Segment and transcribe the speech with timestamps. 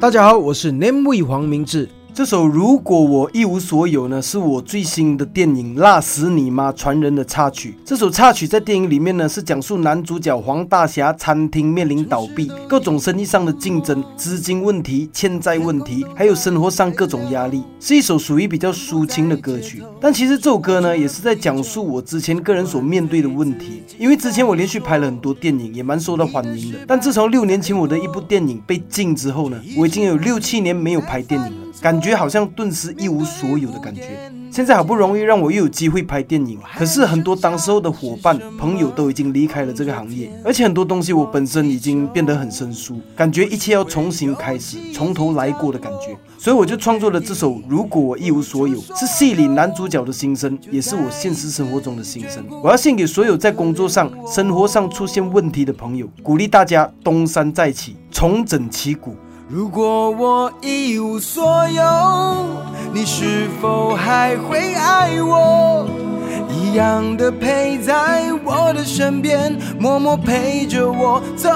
[0.00, 1.88] 大家好，我是 Name 为黄明志。
[2.14, 7.74] 这首《如果我一无所有》呢，是我最新的电影《辣死你妈》传人的插曲。
[7.86, 19.82] 这首插曲在电影里面呢，是讲述男主角黄大侠餐厅面临倒闭，各种生意上的竞争、资金问题、欠债问题，还有生活上各种压力，是一首属于比较抒情的歌曲。
[19.98, 23.82] 但其实这首歌呢，也是在讲述我之前个人所面对的问题。
[23.98, 26.78] 因为之前我连续拍了很多电影，也蛮受到欢迎的。
[26.86, 31.71] 但自从六年前我的一部电影被禁之后呢，我已经有六七年没有拍电影了。
[31.80, 34.30] 感觉好像顿时一无所有的感觉。
[34.50, 46.14] 现在好不容易让我又有机会拍电影，可是很多当时候的伙伴、朋友都已经离开了这个行业，而且很多东西我本身已经变得很生疏，感觉一切要重新开始，从头来过的感觉。
[46.38, 52.44] 所以我就创作了这首《如果我一无所有》，是戏里男主角的心声，也是我现实生活中的心声。
[52.62, 59.16] 我要献给所有在工作上、生活上出现问题的朋友，鼓励大家东山再起，重整旗鼓。
[59.54, 61.82] 如果我一无所有，
[62.90, 65.86] 你是否还会爱我？
[66.48, 71.50] 一样的陪在我的身边，默默陪着我走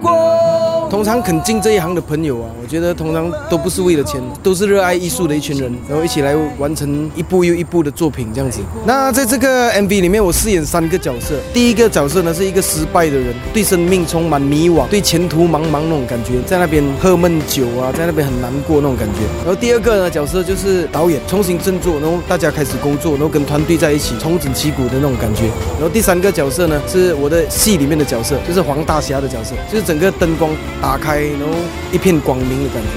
[0.00, 0.69] 过。
[0.90, 8.58] 通常肯进这一行的朋友啊，我觉得通常都不是为了钱，都是热爱艺术的一群人，然后一起来完成一部又一部的作品这样子。
[8.84, 11.36] 那在这个 MV 里面，我饰演三个角色。
[11.54, 19.20] 第一个角色呢是一个失败的人，对生命充满迷惘，对前途茫茫那种感觉，在那边喝闷酒啊，在那边很难过那种感觉。
[19.44, 25.44] 然后第二个呢角色就是导演，重新振作，然后大家开始工作，然后跟团队在一起重整旗鼓的那种感觉。
[25.74, 30.50] 然后第三个角色呢是我的戏里面的角色，就是黄大侠的角色，就是整个灯光。
[30.80, 31.46] 打开，然后
[31.92, 32.88] 一片光明的感觉。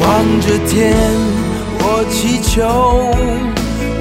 [0.00, 0.94] 望着天，
[1.78, 3.12] 我祈求。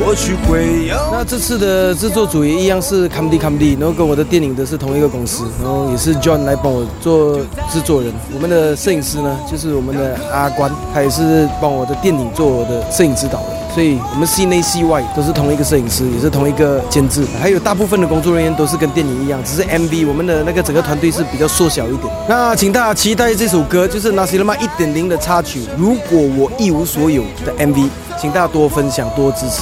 [0.04, 0.96] 或许会有。
[1.12, 7.38] 那这次的制作组也一样是 Comedy Comedy，然后跟我的电影的是同一个公司，然后也是 John 来帮我做
[7.70, 8.12] 制作人。
[8.34, 13.51] 我们的摄影师呢，就是我们的阿关，他也是帮我的电影做我的摄影指导的。
[13.74, 22.14] 所以，我们戏内戏外都是同一个摄影师，也是同一个监制，还有大部分的工作人员都是跟电影一样，只是 MV 我们的那个整个团队是比较缩小一点。
[22.28, 25.62] 那请大家期待这首歌，就是《那些了吗》一点零的插曲。
[25.78, 27.88] 如果我一无所有的 MV，
[28.20, 29.62] 请大家多分享，多支持。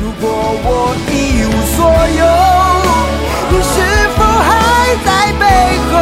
[0.00, 0.30] 如果
[0.64, 1.84] 我一无所
[2.16, 2.24] 有，
[3.50, 5.44] 你是否还在背
[5.92, 5.94] 后？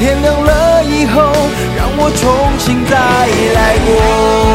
[0.00, 1.20] 天亮了以后，
[1.76, 4.47] 让我重新再来过。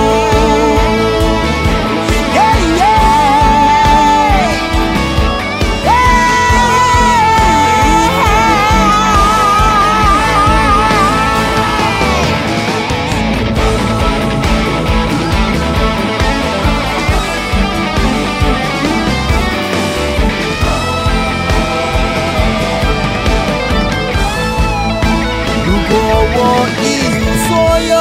[26.35, 26.37] 我
[26.81, 26.83] 一
[27.19, 27.51] 无所
[27.91, 27.93] 有，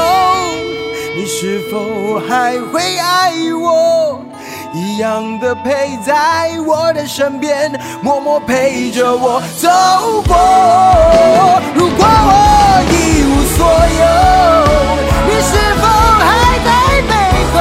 [1.16, 1.72] 你是否
[2.28, 2.30] 还
[2.72, 4.20] 会爱我，
[4.72, 7.72] 一样的陪在我的身边，
[8.02, 9.68] 默默陪着我走
[10.26, 10.34] 过。
[11.74, 12.94] 如果我一
[13.24, 13.66] 无所
[14.00, 14.04] 有，
[15.28, 15.50] 你是
[15.80, 15.82] 否
[16.22, 16.28] 还
[16.66, 16.70] 在
[17.08, 17.12] 背
[17.52, 17.56] 后？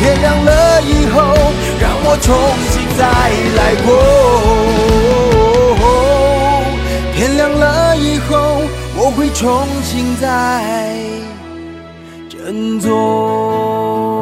[0.00, 1.14] 天亮了以后，
[1.80, 2.34] 让我重
[2.70, 3.02] 新再
[3.56, 3.88] 来过。
[7.58, 8.62] 了以后
[8.96, 10.94] 我会重新再
[12.28, 14.15] 振作。